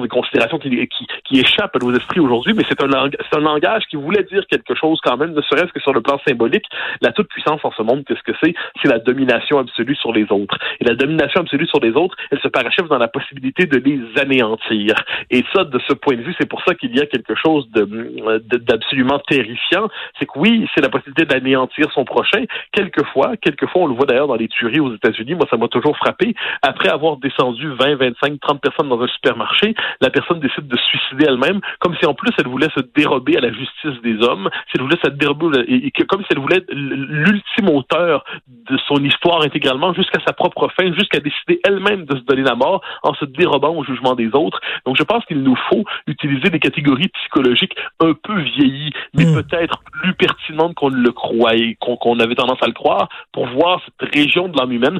considérations 0.09 0.59
qui, 0.59 0.87
échappent 1.31 1.75
à 1.75 1.79
nos 1.79 1.93
esprits 1.93 2.19
aujourd'hui, 2.19 2.53
mais 2.53 2.63
c'est 2.67 2.81
un, 2.81 3.39
langage 3.39 3.83
qui 3.89 3.97
voulait 3.97 4.23
dire 4.23 4.45
quelque 4.47 4.75
chose 4.75 4.99
quand 5.03 5.17
même, 5.17 5.33
ne 5.33 5.41
serait-ce 5.41 5.71
que 5.73 5.81
sur 5.81 5.93
le 5.93 6.01
plan 6.01 6.19
symbolique. 6.27 6.65
La 7.01 7.11
toute 7.11 7.27
puissance 7.27 7.59
en 7.63 7.71
ce 7.71 7.81
monde, 7.81 8.03
qu'est-ce 8.07 8.23
que 8.23 8.37
c'est? 8.41 8.53
C'est 8.81 8.87
la 8.87 8.99
domination 8.99 9.57
absolue 9.59 9.95
sur 9.95 10.13
les 10.13 10.25
autres. 10.31 10.57
Et 10.79 10.85
la 10.85 10.95
domination 10.95 11.41
absolue 11.41 11.67
sur 11.67 11.79
les 11.79 11.91
autres, 11.91 12.15
elle 12.31 12.39
se 12.39 12.47
parachève 12.47 12.87
dans 12.87 12.97
la 12.97 13.07
possibilité 13.07 13.65
de 13.65 13.77
les 13.77 14.21
anéantir. 14.21 14.95
Et 15.29 15.43
ça, 15.53 15.63
de 15.63 15.79
ce 15.87 15.93
point 15.93 16.15
de 16.15 16.21
vue, 16.21 16.35
c'est 16.39 16.47
pour 16.47 16.63
ça 16.63 16.73
qu'il 16.75 16.95
y 16.95 17.01
a 17.01 17.05
quelque 17.05 17.35
chose 17.35 17.67
d'absolument 17.69 19.19
terrifiant. 19.19 19.89
C'est 20.19 20.25
que 20.25 20.39
oui, 20.39 20.67
c'est 20.73 20.81
la 20.81 20.89
possibilité 20.89 21.25
d'anéantir 21.25 21.91
son 21.93 22.05
prochain. 22.05 22.43
Quelquefois, 22.71 23.35
quelquefois, 23.37 23.83
on 23.83 23.87
le 23.87 23.95
voit 23.95 24.05
d'ailleurs 24.05 24.27
dans 24.27 24.35
les 24.35 24.47
tueries 24.47 24.79
aux 24.79 24.93
États-Unis. 24.93 25.35
Moi, 25.35 25.47
ça 25.49 25.57
m'a 25.57 25.67
toujours 25.73 25.97
frappé. 25.97 26.33
Après 26.61 26.89
avoir 26.89 27.17
descendu 27.17 27.67
20, 27.67 27.95
25, 27.95 28.39
30 28.39 28.61
personnes 28.61 28.89
dans 28.89 29.01
un 29.01 29.07
supermarché, 29.07 29.73
la 30.01 30.09
personne 30.09 30.39
décide 30.39 30.67
de 30.67 30.77
se 30.77 30.83
suicider 30.85 31.25
elle-même, 31.27 31.59
comme 31.79 31.95
si 31.97 32.05
en 32.05 32.13
plus 32.13 32.31
elle 32.37 32.47
voulait 32.47 32.69
se 32.75 32.81
dérober 32.95 33.37
à 33.37 33.41
la 33.41 33.51
justice 33.51 34.01
des 34.03 34.21
hommes, 34.23 34.49
si 34.67 34.77
elle 34.77 34.83
voulait 34.83 34.99
se 35.03 35.09
dérober, 35.09 35.63
et, 35.67 35.91
comme 36.05 36.21
si 36.21 36.27
elle 36.31 36.39
voulait 36.39 36.63
l'ultime 36.69 37.69
auteur 37.69 38.23
de 38.47 38.77
son 38.87 39.03
histoire 39.03 39.41
intégralement 39.41 39.93
jusqu'à 39.93 40.19
sa 40.25 40.33
propre 40.33 40.69
fin, 40.77 40.93
jusqu'à 40.93 41.19
décider 41.19 41.59
elle-même 41.67 42.05
de 42.05 42.17
se 42.17 42.23
donner 42.23 42.43
la 42.43 42.55
mort 42.55 42.81
en 43.03 43.13
se 43.15 43.25
dérobant 43.25 43.75
au 43.75 43.83
jugement 43.83 44.15
des 44.15 44.29
autres. 44.33 44.59
Donc 44.85 44.97
je 44.97 45.03
pense 45.03 45.25
qu'il 45.25 45.41
nous 45.41 45.57
faut 45.69 45.83
utiliser 46.07 46.49
des 46.49 46.59
catégories 46.59 47.09
psychologiques 47.09 47.75
un 47.99 48.13
peu 48.13 48.39
vieillies, 48.39 48.91
mais 49.15 49.25
hmm. 49.25 49.41
peut-être 49.41 49.79
plus 49.91 50.13
pertinentes 50.13 50.75
qu'on 50.75 50.89
le 50.89 51.11
croyait, 51.11 51.77
qu'on 51.79 52.19
avait 52.19 52.35
tendance 52.35 52.61
à 52.61 52.67
le 52.67 52.73
croire, 52.73 53.09
pour 53.31 53.47
voir 53.47 53.81
cette 53.85 54.13
région 54.13 54.47
de 54.47 54.57
l'âme 54.57 54.71
humaine 54.71 54.99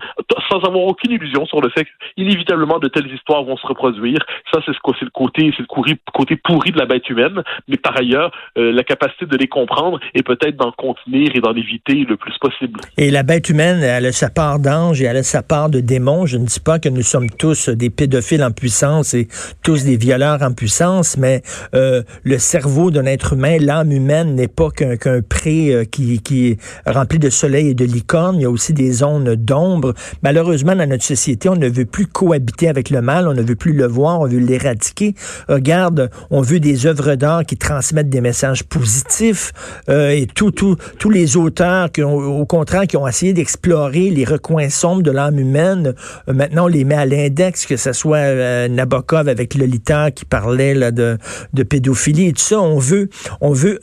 sans 0.49 0.62
avoir 0.65 0.83
aucune 0.85 1.11
illusion 1.11 1.45
sur 1.45 1.61
le 1.61 1.69
fait 1.69 1.85
qu'inévitablement 2.15 2.79
de 2.79 2.87
telles 2.87 3.11
histoires 3.13 3.43
vont 3.43 3.57
se 3.57 3.67
reproduire. 3.67 4.19
Ça, 4.51 4.59
c'est 4.65 4.73
ce, 4.73 5.05
le 5.05 5.11
côté, 5.11 5.53
c'est 5.55 5.63
le 5.63 5.95
côté 6.13 6.35
pourri 6.35 6.71
de 6.71 6.77
la 6.77 6.85
bête 6.85 7.09
humaine. 7.09 7.43
Mais 7.67 7.77
par 7.77 7.97
ailleurs, 7.97 8.31
euh, 8.57 8.71
la 8.71 8.83
capacité 8.83 9.25
de 9.25 9.37
les 9.37 9.47
comprendre 9.47 9.99
et 10.13 10.23
peut-être 10.23 10.55
d'en 10.55 10.71
contenir 10.71 11.31
et 11.35 11.39
d'en 11.39 11.53
éviter 11.53 12.05
le 12.07 12.17
plus 12.17 12.37
possible. 12.39 12.79
Et 12.97 13.11
la 13.11 13.23
bête 13.23 13.49
humaine, 13.49 13.81
elle 13.81 14.05
a 14.05 14.11
sa 14.11 14.29
part 14.29 14.59
d'ange 14.59 15.01
et 15.01 15.05
elle 15.05 15.17
a 15.17 15.23
sa 15.23 15.43
part 15.43 15.69
de 15.69 15.79
démon. 15.79 16.25
Je 16.25 16.37
ne 16.37 16.45
dis 16.45 16.59
pas 16.59 16.79
que 16.79 16.89
nous 16.89 17.01
sommes 17.01 17.29
tous 17.29 17.69
des 17.69 17.89
pédophiles 17.89 18.43
en 18.43 18.51
puissance 18.51 19.13
et 19.13 19.27
tous 19.63 19.83
des 19.85 19.97
violeurs 19.97 20.41
en 20.41 20.53
puissance, 20.53 21.17
mais 21.17 21.41
euh, 21.73 22.03
le 22.23 22.37
cerveau 22.37 22.91
d'un 22.91 23.05
être 23.05 23.33
humain, 23.33 23.57
l'âme 23.59 23.91
humaine 23.91 24.35
n'est 24.35 24.47
pas 24.47 24.69
qu'un 24.69 25.21
pré 25.21 25.73
euh, 25.73 25.85
qui, 25.85 26.21
qui 26.21 26.47
est 26.47 26.57
rempli 26.85 27.19
de 27.19 27.29
soleil 27.29 27.69
et 27.69 27.73
de 27.73 27.85
licorne. 27.85 28.35
Il 28.37 28.43
y 28.43 28.45
a 28.45 28.49
aussi 28.49 28.73
des 28.73 28.91
zones 28.91 29.35
d'ombre. 29.35 29.93
Malheureusement, 30.21 30.52
dans 30.61 30.89
notre 30.89 31.03
société, 31.03 31.49
on 31.49 31.55
ne 31.55 31.67
veut 31.67 31.85
plus 31.85 32.05
cohabiter 32.05 32.67
avec 32.67 32.89
le 32.89 33.01
mal, 33.01 33.27
on 33.27 33.33
ne 33.33 33.41
veut 33.41 33.55
plus 33.55 33.73
le 33.73 33.87
voir, 33.87 34.21
on 34.21 34.27
veut 34.27 34.39
l'éradiquer. 34.39 35.15
Regarde, 35.47 36.09
on 36.29 36.41
veut 36.41 36.59
des 36.59 36.85
œuvres 36.85 37.15
d'art 37.15 37.45
qui 37.45 37.57
transmettent 37.57 38.09
des 38.09 38.21
messages 38.21 38.63
positifs 38.63 39.51
euh, 39.89 40.09
et 40.09 40.27
tous 40.27 41.09
les 41.09 41.37
auteurs 41.37 41.91
qui 41.91 42.03
ont, 42.03 42.15
au 42.15 42.45
contraire, 42.45 42.87
qui 42.87 42.97
ont 42.97 43.07
essayé 43.07 43.33
d'explorer 43.33 44.09
les 44.09 44.25
recoins 44.25 44.69
sombres 44.69 45.01
de 45.01 45.11
l'âme 45.11 45.39
humaine, 45.39 45.93
euh, 46.27 46.33
maintenant 46.33 46.65
on 46.65 46.67
les 46.67 46.83
met 46.83 46.95
à 46.95 47.05
l'index, 47.05 47.65
que 47.65 47.77
ce 47.77 47.93
soit 47.93 48.17
euh, 48.17 48.67
Nabokov 48.67 49.27
avec 49.27 49.55
Lolita 49.55 50.11
qui 50.11 50.25
parlait 50.25 50.91
de, 50.91 51.17
pédophilie 51.63 52.27
et 52.27 52.33
tout 52.33 52.41
ça. 52.41 52.59
On 52.61 52.77
veut, 52.77 53.09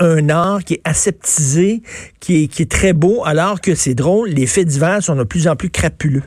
un 0.00 0.28
art 0.28 0.64
qui 0.64 0.74
est 0.74 0.82
aseptisé, 0.84 1.82
qui 2.20 2.44
est 2.44 2.70
très 2.70 2.92
beau, 2.92 3.22
alors 3.24 3.60
que 3.60 3.74
c'est 3.74 3.94
drôle, 3.94 4.28
les 4.30 4.46
faits 4.46 4.68
divers 4.68 5.02
sont 5.02 5.16
de 5.16 5.24
plus 5.24 5.48
en 5.48 5.56
plus 5.56 5.70
crapuleux 5.70 6.22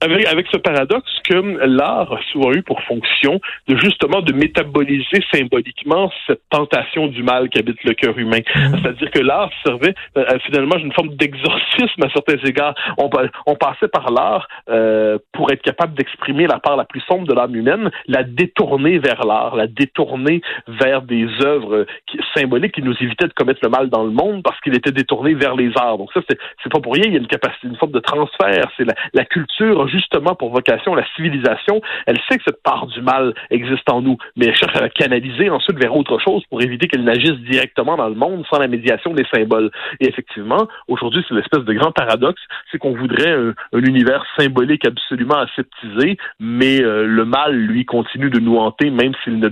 avec, 0.00 0.26
avec 0.26 0.46
ce 0.52 0.58
paradoxe 0.58 1.10
que 1.24 1.34
l'art 1.66 2.12
a 2.12 2.20
souvent 2.32 2.52
eu 2.52 2.62
pour 2.62 2.80
fonction 2.82 3.40
de 3.68 3.76
justement 3.76 4.20
de 4.20 4.32
métaboliser 4.32 5.24
symboliquement 5.32 6.12
cette 6.26 6.42
tentation 6.50 7.06
du 7.06 7.22
mal 7.22 7.48
qui 7.48 7.58
habite 7.58 7.82
le 7.84 7.94
cœur 7.94 8.16
humain. 8.18 8.40
Mhm. 8.54 8.78
C'est-à-dire 8.78 9.10
que 9.10 9.20
l'art 9.20 9.50
servait 9.64 9.94
euh, 10.16 10.38
finalement 10.44 10.76
une 10.76 10.92
forme 10.92 11.14
d'exorcisme 11.16 12.02
à 12.02 12.10
certains 12.10 12.38
égards. 12.44 12.74
On, 12.98 13.10
on 13.46 13.54
passait 13.56 13.88
par 13.88 14.10
l'art 14.10 14.48
euh, 14.68 15.18
pour 15.32 15.50
être 15.50 15.62
capable 15.62 15.94
d'exprimer 15.94 16.46
la 16.46 16.58
part 16.58 16.76
la 16.76 16.84
plus 16.84 17.00
sombre 17.00 17.26
de 17.26 17.34
l'âme 17.34 17.54
humaine, 17.54 17.90
la 18.06 18.22
détourner 18.22 18.98
vers 18.98 19.24
l'art, 19.24 19.56
la 19.56 19.66
détourner 19.66 20.42
vers 20.68 21.02
des 21.02 21.26
œuvres 21.42 21.86
qui, 22.06 22.18
symboliques 22.36 22.74
qui 22.74 22.82
nous 22.82 22.96
évitaient 23.00 23.28
de 23.28 23.32
commettre 23.32 23.60
le 23.62 23.70
mal 23.70 23.88
dans 23.88 24.04
le 24.04 24.10
monde 24.10 24.42
parce 24.42 24.60
qu'il 24.60 24.76
était 24.76 24.92
détourné 24.92 25.34
vers 25.34 25.56
les 25.56 25.70
arts. 25.76 25.98
Donc 25.98 26.12
ça, 26.12 26.20
c'est 26.28 26.72
pas 26.72 26.80
pour 26.80 26.94
rien. 26.94 27.04
Il 27.06 27.12
y 27.12 27.16
a 27.16 27.20
une 27.20 27.26
capacité, 27.26 27.66
une 27.66 27.76
forme 27.76 27.92
de 27.92 28.00
transfert. 28.00 28.70
C'est 28.76 28.84
la, 28.84 28.94
la 29.14 29.24
culture 29.24 29.85
justement 29.88 30.34
pour 30.34 30.50
vocation 30.50 30.94
la 30.94 31.04
civilisation. 31.14 31.80
Elle 32.06 32.18
sait 32.28 32.38
que 32.38 32.44
cette 32.46 32.62
part 32.62 32.86
du 32.86 33.00
mal 33.02 33.34
existe 33.50 33.90
en 33.90 34.02
nous, 34.02 34.16
mais 34.36 34.46
elle 34.46 34.56
cherche 34.56 34.76
à 34.76 34.80
la 34.80 34.88
canaliser 34.88 35.50
ensuite 35.50 35.78
vers 35.78 35.94
autre 35.94 36.18
chose 36.18 36.42
pour 36.50 36.62
éviter 36.62 36.88
qu'elle 36.88 37.04
n'agisse 37.04 37.38
directement 37.50 37.96
dans 37.96 38.08
le 38.08 38.14
monde 38.14 38.44
sans 38.50 38.58
la 38.58 38.68
médiation 38.68 39.12
des 39.12 39.24
symboles. 39.32 39.70
Et 40.00 40.08
effectivement, 40.08 40.68
aujourd'hui, 40.88 41.24
c'est 41.28 41.34
l'espèce 41.34 41.64
de 41.64 41.72
grand 41.72 41.92
paradoxe, 41.92 42.40
c'est 42.70 42.78
qu'on 42.78 42.94
voudrait 42.94 43.32
un, 43.32 43.54
univers 43.72 44.24
symbolique 44.38 44.86
absolument 44.86 45.36
aseptisé, 45.36 46.16
mais 46.40 46.82
euh, 46.82 47.06
le 47.06 47.24
mal, 47.24 47.54
lui, 47.54 47.84
continue 47.84 48.30
de 48.30 48.40
nous 48.40 48.56
hanter, 48.56 48.90
même 48.90 49.12
s'il 49.22 49.38
ne 49.38 49.48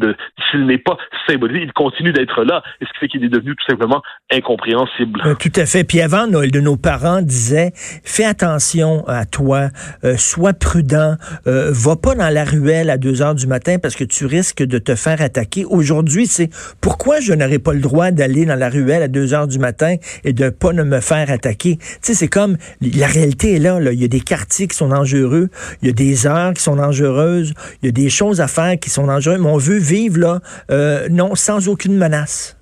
s'il 0.50 0.66
n'est 0.66 0.78
pas 0.78 0.96
symbolisé, 1.28 1.62
il 1.62 1.72
continue 1.72 2.12
d'être 2.12 2.42
là, 2.44 2.62
et 2.80 2.84
ce 2.84 2.92
qui 2.92 2.98
fait 3.00 3.08
qu'il 3.08 3.24
est 3.24 3.28
devenu 3.28 3.54
tout 3.54 3.64
simplement 3.68 4.02
incompréhensible. 4.32 5.22
Euh, 5.24 5.34
tout 5.34 5.52
à 5.56 5.66
fait. 5.66 5.84
Puis 5.84 6.00
avant, 6.00 6.26
Noël 6.26 6.50
de 6.50 6.60
nos 6.60 6.76
parents 6.76 7.22
disait, 7.22 7.72
fais 7.74 8.24
attention 8.24 9.04
à 9.06 9.24
toi, 9.26 9.68
euh, 10.04 10.14
sois 10.24 10.52
prudent, 10.52 11.16
euh, 11.46 11.70
va 11.72 11.96
pas 11.96 12.14
dans 12.14 12.28
la 12.28 12.44
ruelle 12.44 12.90
à 12.90 12.96
2 12.96 13.22
heures 13.22 13.34
du 13.34 13.46
matin 13.46 13.78
parce 13.78 13.94
que 13.94 14.04
tu 14.04 14.26
risques 14.26 14.62
de 14.62 14.78
te 14.78 14.94
faire 14.94 15.20
attaquer. 15.20 15.64
Aujourd'hui, 15.64 16.26
c'est 16.26 16.50
pourquoi 16.80 17.20
je 17.20 17.32
n'aurais 17.32 17.58
pas 17.58 17.72
le 17.72 17.80
droit 17.80 18.10
d'aller 18.10 18.46
dans 18.46 18.54
la 18.54 18.68
ruelle 18.68 19.02
à 19.02 19.08
2 19.08 19.34
heures 19.34 19.46
du 19.46 19.58
matin 19.58 19.96
et 20.24 20.32
de 20.32 20.48
pas 20.50 20.72
me 20.72 21.00
faire 21.00 21.30
attaquer? 21.30 21.76
Tu 21.76 21.84
sais, 22.02 22.14
c'est 22.14 22.28
comme 22.28 22.56
la 22.80 23.06
réalité 23.06 23.56
est 23.56 23.58
là, 23.58 23.78
là. 23.80 23.92
Il 23.92 24.00
y 24.00 24.04
a 24.04 24.08
des 24.08 24.20
quartiers 24.20 24.66
qui 24.66 24.76
sont 24.76 24.88
dangereux, 24.88 25.50
il 25.82 25.88
y 25.88 25.90
a 25.90 25.94
des 25.94 26.26
heures 26.26 26.54
qui 26.54 26.62
sont 26.62 26.76
dangereuses, 26.76 27.52
il 27.82 27.86
y 27.86 27.88
a 27.88 27.92
des 27.92 28.10
choses 28.10 28.40
à 28.40 28.48
faire 28.48 28.78
qui 28.78 28.90
sont 28.90 29.06
dangereuses, 29.06 29.40
mais 29.40 29.48
on 29.48 29.58
veut 29.58 29.78
vivre 29.78 30.18
là, 30.18 30.40
euh, 30.70 31.08
non, 31.10 31.34
sans 31.34 31.68
aucune 31.68 31.96
menace 31.96 32.56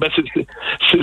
Ben, 0.00 0.10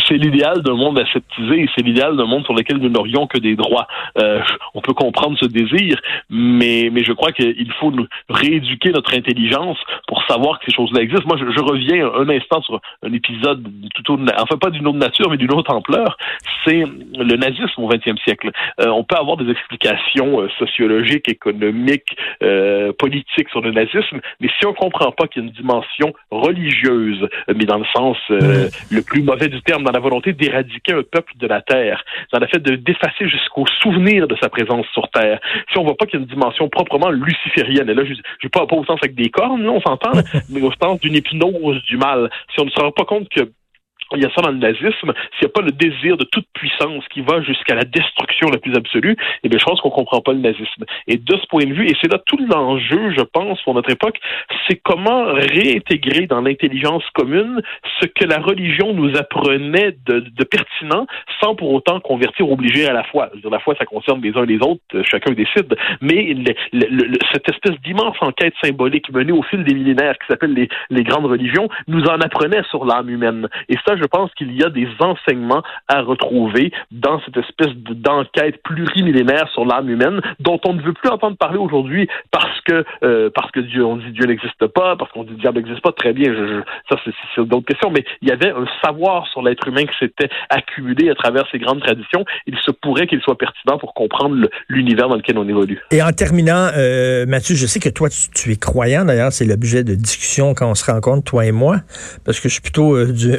c'est 0.08 0.18
l'idéal 0.18 0.62
d'un 0.62 0.76
monde 0.76 1.00
aseptisé, 1.00 1.70
c'est 1.76 1.84
l'idéal 1.84 2.18
d'un 2.18 2.26
monde 2.26 2.44
sur 2.44 2.54
lequel 2.54 2.78
nous 2.78 2.90
n'aurions 2.90 3.26
que 3.26 3.38
des 3.38 3.56
droits. 3.56 3.88
Euh, 4.18 4.42
on 4.74 4.82
peut 4.82 4.94
comprendre 4.94 5.38
ce 5.40 5.46
désir, 5.46 6.00
mais, 6.30 6.92
je 7.04 7.14
crois 7.14 7.32
qu'il 7.32 7.72
faut 7.80 7.92
rééduquer 8.30 8.92
notre 8.92 9.16
intelligence 9.16 9.78
pour 10.08 10.24
savoir 10.28 10.60
que 10.60 10.66
ces 10.66 10.76
choses-là 10.76 11.02
existent. 11.02 11.28
Moi, 11.28 11.38
je, 11.38 11.62
reviens 11.64 12.12
un 12.14 12.30
instant 12.30 12.62
sur 12.62 12.80
un 13.04 13.14
épisode 13.14 13.64
tout 13.96 14.14
autre, 14.14 14.24
enfin 14.38 14.58
pas 14.58 14.70
d'une 14.70 14.88
autre 14.88 14.98
nature, 14.98 15.30
mais 15.30 15.38
d'une 15.38 15.54
autre 15.54 15.74
ampleur. 15.74 16.18
C'est 16.66 16.84
le 16.84 17.36
nazisme 17.36 17.82
au 17.82 17.88
XXe 17.88 18.22
siècle. 18.24 18.52
Euh, 18.82 18.88
on 18.90 19.04
peut 19.04 19.16
avoir 19.16 19.38
des 19.38 19.50
explications 19.50 20.42
euh, 20.42 20.50
sociologiques, 20.60 21.30
économiques, 21.30 22.16
politiques 23.00 23.50
sur 23.50 23.62
le 23.62 23.72
nazisme, 23.72 24.20
mais 24.40 24.50
si 24.60 24.66
on 24.66 24.74
comprend 24.74 25.12
pas 25.12 25.28
qu'il 25.28 25.42
y 25.42 25.46
a 25.46 25.48
une 25.48 25.54
dimension 25.54 26.14
religieuse, 26.32 27.28
mais 27.48 27.66
dans 27.66 27.78
le 27.78 27.86
sens 27.96 28.18
le 28.92 29.02
plus 29.02 29.24
mauvais 29.24 29.48
du 29.48 29.62
terme, 29.62 29.84
dans 29.84 29.92
la 29.92 30.00
volonté 30.00 30.34
d'éradiquer 30.34 30.94
un 30.94 31.04
peuple 31.04 31.34
de 31.38 31.48
la 31.48 31.62
Terre, 31.62 32.04
dans 32.32 32.40
le 32.40 32.48
fait 32.48 32.60
de 32.60 32.76
d'effacer 32.76 33.28
jusqu'au 33.28 33.66
souvenir 33.82 34.28
de 34.28 34.36
sa 34.42 34.50
présence 34.50 34.86
sur 34.94 35.10
Terre. 35.10 35.40
Si 35.72 35.78
on 35.78 35.84
voit 35.84 35.96
pas 35.96 36.06
qu'il 36.06 36.20
y 36.20 36.24
a 36.24 36.26
une 36.26 36.32
dimension 36.32 36.70
proprement 36.70 37.10
luciférienne, 37.10 37.90
et 37.90 37.94
là, 37.94 38.04
je, 38.06 38.14
je 38.42 38.48
pas, 38.48 38.66
pas 38.66 38.76
au 38.76 38.86
sens 38.86 39.00
avec 39.02 39.16
des 39.16 39.30
cornes, 39.30 39.64
là, 39.64 39.72
on 39.72 39.82
s'entend, 39.82 40.12
mais 40.50 40.62
au 40.62 40.72
sens 40.82 41.00
d'une 41.00 41.16
hypnose 41.16 41.82
du 41.84 41.98
mal. 41.98 42.30
Si 42.54 42.60
on 42.60 42.66
ne 42.66 42.70
se 42.70 42.80
rend 42.80 42.92
pas 42.92 43.06
compte 43.06 43.30
que 43.30 43.50
il 44.16 44.22
y 44.22 44.26
a 44.26 44.30
ça 44.36 44.42
dans 44.42 44.52
le 44.52 44.58
nazisme, 44.58 45.14
s'il 45.38 45.44
n'y 45.44 45.48
a 45.48 45.50
pas 45.50 45.62
le 45.62 45.72
désir 45.72 46.18
de 46.18 46.24
toute 46.26 46.46
puissance 46.54 47.04
qui 47.10 47.22
va 47.22 47.42
jusqu'à 47.42 47.76
la 47.76 47.84
destruction 47.84 48.50
la 48.50 48.58
plus 48.58 48.76
absolue, 48.76 49.16
eh 49.44 49.50
bien, 49.50 49.60
je 49.60 49.66
pense 49.66 49.82
qu'on 49.82 49.90
comprend 49.90 50.22
pas 50.22 50.34
le 50.34 50.40
nazisme. 50.40 50.86
Et 51.08 51.18
de 51.18 51.36
ce 51.36 51.46
point 51.48 51.66
de 51.66 51.74
vue, 51.74 51.88
et 51.88 51.96
c'est 52.02 52.12
là 52.12 52.20
tout 52.26 52.38
l'enjeu, 52.50 53.12
je 53.16 53.24
pense, 53.24 53.62
pour 53.64 53.74
notre 53.74 53.92
époque, 53.92 54.20
c'est 54.68 54.80
comment 54.84 55.26
réintégrer 55.34 56.28
dans 56.28 56.42
l'intelligence 56.42 57.04
commune 57.14 57.62
ce 58.00 58.08
que 58.08 58.26
la 58.26 58.40
religion 58.40 58.94
nous 58.94 59.16
apprenait 59.18 59.96
de, 60.06 60.44
pertinent, 60.44 61.08
sans 61.42 61.56
pour 61.56 61.72
autant 61.72 62.00
convertir, 62.00 62.50
obliger 62.50 62.88
à 62.88 62.94
la 62.94 63.04
foi. 63.04 63.30
Je 63.42 63.50
la 63.50 63.60
foi, 63.60 63.76
ça 63.78 63.86
concerne 63.86 64.22
les 64.22 64.36
uns 64.36 64.44
et 64.44 64.48
les 64.48 64.58
autres, 64.58 64.82
euh, 64.96 65.04
chacun 65.04 65.34
décide, 65.34 65.76
mais 66.02 66.36
cette 67.32 67.50
espèce 67.50 67.80
d'immense 67.82 68.16
enquête 68.22 68.54
symbolique 68.64 69.12
menée 69.12 69.32
au 69.32 69.44
fil 69.44 69.64
des 69.64 69.74
millénaires 69.74 70.18
qui 70.18 70.28
s'appelle 70.28 70.54
les, 70.54 70.68
les 70.90 71.04
grandes 71.04 71.26
religions, 71.26 71.70
nous 71.88 72.04
en 72.06 72.20
apprenait 72.20 72.64
sur 72.70 72.86
l'âme 72.86 73.10
humaine. 73.10 73.48
Et 73.70 73.76
ça, 73.86 73.96
je 73.96 74.03
pense 74.06 74.34
qu'il 74.36 74.56
y 74.56 74.64
a 74.64 74.70
des 74.70 74.88
enseignements 75.00 75.64
à 75.88 76.02
retrouver 76.02 76.72
dans 76.92 77.22
cette 77.22 77.38
espèce 77.38 77.74
d'enquête 77.76 78.62
plurimillénaire 78.64 79.50
sur 79.54 79.66
l'âme 79.66 79.90
humaine 79.90 80.22
dont 80.40 80.60
on 80.66 80.74
ne 80.74 80.82
veut 80.82 80.94
plus 80.94 81.10
entendre 81.10 81.38
parler 81.38 81.58
aujourd'hui 81.58 82.08
parce 82.32 82.62
que 82.62 82.84
euh, 83.04 83.30
parce 83.34 83.52
que 83.52 83.60
Dieu, 83.60 83.86
on 83.86 83.98
dit 83.98 84.12
Dieu 84.12 84.26
n'existe 84.26 84.68
pas, 84.68 84.96
parce 84.96 85.12
qu'on 85.12 85.24
dit 85.24 85.36
diable 85.36 85.60
n'existe 85.60 85.82
pas. 85.82 85.92
Très 85.92 86.14
bien, 86.14 86.34
je, 86.34 86.62
ça 86.90 87.00
c'est 87.36 87.46
d'autres 87.46 87.66
questions, 87.66 87.92
mais 87.92 88.04
il 88.22 88.30
y 88.30 88.32
avait 88.32 88.52
un 88.52 88.66
savoir 88.84 89.28
sur 89.28 89.42
l'être 89.42 89.68
humain 89.68 89.86
qui 89.86 89.98
s'était 90.00 90.30
accumulé 90.50 91.10
à 91.10 91.16
travers 91.16 91.46
ces 91.52 91.60
grandes 91.60 91.82
traditions. 91.82 92.26
Il 92.48 92.58
se 92.58 92.72
pourrait 92.72 93.08
qu'il 93.08 93.22
soit 93.22 93.38
pertinent 93.38 93.78
pour 93.78 93.94
comprendre 93.94 94.48
l'univers 94.68 95.10
dans 95.10 95.16
lequel 95.16 95.38
on 95.38 95.48
évolue. 95.48 95.80
Et 95.92 96.02
en 96.02 96.12
terminant, 96.12 96.70
euh, 96.76 97.26
Mathieu, 97.26 97.56
je 97.56 97.66
sais 97.66 97.80
que 97.80 97.90
toi 97.90 98.10
tu, 98.10 98.52
es 98.52 98.56
croyant. 98.56 99.06
D'ailleurs, 99.06 99.32
c'est 99.32 99.46
l'objet 99.46 99.84
de 99.84 99.96
discussion 99.96 100.54
quand 100.54 100.70
on 100.70 100.76
se 100.76 100.90
rencontre 100.90 101.24
toi 101.24 101.46
et 101.46 101.52
moi, 101.52 101.78
parce 102.26 102.40
que 102.40 102.50
je 102.50 102.54
suis 102.54 102.62
plutôt 102.62 102.96
euh, 102.96 103.12
du, 103.12 103.36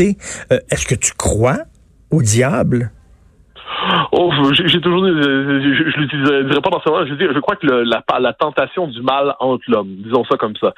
euh, 0.00 0.58
est-ce 0.70 0.86
que 0.86 0.94
tu 0.94 1.12
crois 1.12 1.58
au 2.10 2.22
diable? 2.22 2.92
Oh, 4.18 4.32
j'ai 4.50 4.80
toujours 4.80 5.04
dit, 5.04 5.10
je, 5.10 5.90
je, 5.90 6.00
l'utiliserai 6.00 6.60
pas 6.62 6.70
dans 6.70 6.80
ce 6.80 6.88
moment. 6.88 7.04
Je, 7.04 7.34
je 7.34 7.38
crois 7.38 7.56
que 7.56 7.66
le, 7.66 7.82
la, 7.82 8.02
la 8.18 8.32
tentation 8.32 8.88
du 8.88 9.02
mal 9.02 9.34
entre 9.40 9.64
l'homme, 9.68 9.94
disons 9.98 10.24
ça 10.24 10.38
comme 10.38 10.56
ça. 10.56 10.72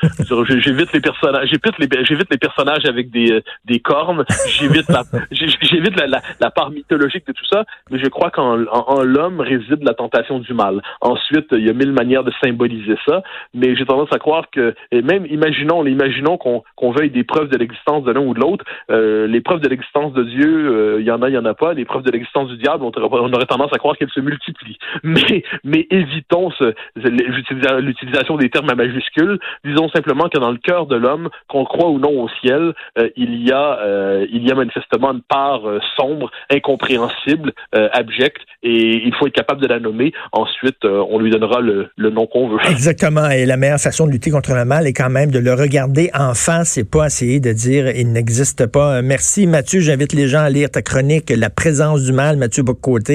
J'évite 0.59 0.93
les 0.93 1.01
personnages, 1.01 1.49
j'évite 1.49 1.79
les, 1.79 2.05
j'évite 2.05 2.27
les 2.33 2.39
personnages 2.39 2.85
avec 2.87 3.11
des, 3.11 3.45
des 3.65 3.79
cornes. 3.79 4.25
J'évite 4.49 4.89
la, 4.89 5.05
j'évite 5.31 6.01
la, 6.01 6.21
la, 6.41 6.51
part 6.51 6.71
mythologique 6.71 7.29
de 7.29 7.33
tout 7.33 7.45
ça. 7.45 7.65
Mais 7.91 8.01
je 8.01 8.09
crois 8.09 8.31
qu'en 8.31 8.65
en, 8.73 9.03
l'homme 9.05 9.41
réside 9.41 9.85
la 9.85 9.95
tentation 9.95 10.41
du 10.41 10.53
mal. 10.53 10.83
Ensuite, 11.01 11.47
il 11.53 11.65
y 11.65 11.71
a 11.71 11.75
mille 11.75 11.93
manières 11.93 12.25
de 12.25 12.33
symboliser 12.43 12.97
ça. 13.07 13.23
Mais 13.55 13.77
j'ai 13.77 13.87
tendance 13.87 14.13
à 14.13 14.19
croire 14.19 14.51
que, 14.51 14.75
et 14.91 15.03
même 15.03 15.27
imaginons, 15.27 15.87
imaginons 15.87 16.39
qu'on 16.39 16.65
qu'on 16.75 16.91
veuille 16.91 17.11
des 17.11 17.25
preuves 17.25 17.51
de 17.51 17.57
l'existence 17.57 18.03
de 18.03 18.11
l'un 18.11 18.21
ou 18.21 18.35
de 18.35 18.41
l'autre. 18.41 18.65
Euh, 18.91 19.29
les 19.29 19.41
preuves 19.41 19.61
de 19.61 19.69
l'existence 19.69 20.13
de 20.13 20.25
Dieu, 20.25 20.71
euh, 20.73 21.01
il 21.01 21.07
y 21.07 21.13
en 21.13 21.23
a, 21.23 21.29
il 21.29 21.35
y 21.35 21.39
en 21.39 21.45
a 21.45 21.55
pas. 21.55 21.73
Les 21.73 21.85
preuves 21.85 22.03
de 22.03 22.11
l'existence 22.11 22.49
du 22.49 22.57
diable, 22.57 22.83
on 22.85 22.91
on 23.29 23.33
aurait 23.35 23.47
tendance 23.47 23.73
à 23.73 23.79
croire 23.79 23.97
qu'elle 23.97 24.11
se 24.11 24.21
multiplie. 24.21 24.79
Mais, 25.03 25.43
mais 25.65 25.87
évitons 25.91 26.51
l'utilisation 26.97 28.37
des 28.37 28.51
termes 28.51 28.69
à 28.71 28.75
majuscules. 28.75 29.39
Disons 29.65 29.89
simplement 29.91 30.29
que 30.29 30.39
dans 30.39 30.51
le 30.51 30.59
cœur 30.59 30.87
de 30.87 30.97
l'homme, 30.97 31.29
qu'on 31.49 31.65
croit 31.65 31.89
ou 31.89 31.99
non 31.99 32.11
au 32.21 32.29
ciel, 32.41 32.75
euh, 32.99 33.09
il 33.17 33.47
y 33.47 33.53
a, 33.53 33.79
euh, 33.81 34.27
il 34.31 34.47
y 34.47 34.51
a 34.51 34.55
manifestement 34.55 35.13
une 35.13 35.23
part 35.23 35.69
euh, 35.69 35.81
sombre, 35.97 36.31
incompréhensible, 36.51 37.53
abjecte, 37.73 38.43
et 38.63 39.03
il 39.05 39.15
faut 39.15 39.27
être 39.27 39.35
capable 39.35 39.61
de 39.61 39.67
la 39.67 39.79
nommer. 39.79 40.13
Ensuite, 40.33 40.85
on 40.85 41.19
lui 41.19 41.31
donnera 41.31 41.61
le, 41.61 41.91
le 41.97 42.11
nom 42.11 42.27
qu'on 42.27 42.49
veut. 42.49 42.59
Exactement. 42.69 43.29
Et 43.31 43.47
la 43.47 43.57
meilleure 43.57 43.79
façon 43.79 44.07
de 44.07 44.13
lutter 44.13 44.31
contre 44.31 44.55
le 44.55 44.65
mal 44.65 44.87
est 44.87 44.93
quand 44.93 45.11
même 45.11 45.31
de 45.31 45.39
le 45.39 45.55
regarder 45.55 46.11
en 46.15 46.35
face 46.35 46.77
et 46.79 46.85
pas 46.85 47.07
essayer 47.07 47.41
de 47.41 47.53
dire 47.53 47.89
il 47.95 48.13
n'existe 48.13 48.67
pas. 48.67 49.03
Merci 49.03 49.47
Mathieu. 49.47 49.81
J'invite 49.81 50.13
les 50.13 50.29
gens 50.29 50.41
à 50.41 50.51
lire 50.51 50.71
ta 50.71 50.83
chronique 50.83 51.31
La 51.31 51.51
présence 51.51 52.05
du 52.05 52.13
mal, 52.13 52.37
Mathieu 52.37 52.63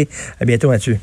Boccoté. 0.06 0.10
À 0.40 0.46
bientôt, 0.46 0.70
Mathieu. 0.70 1.00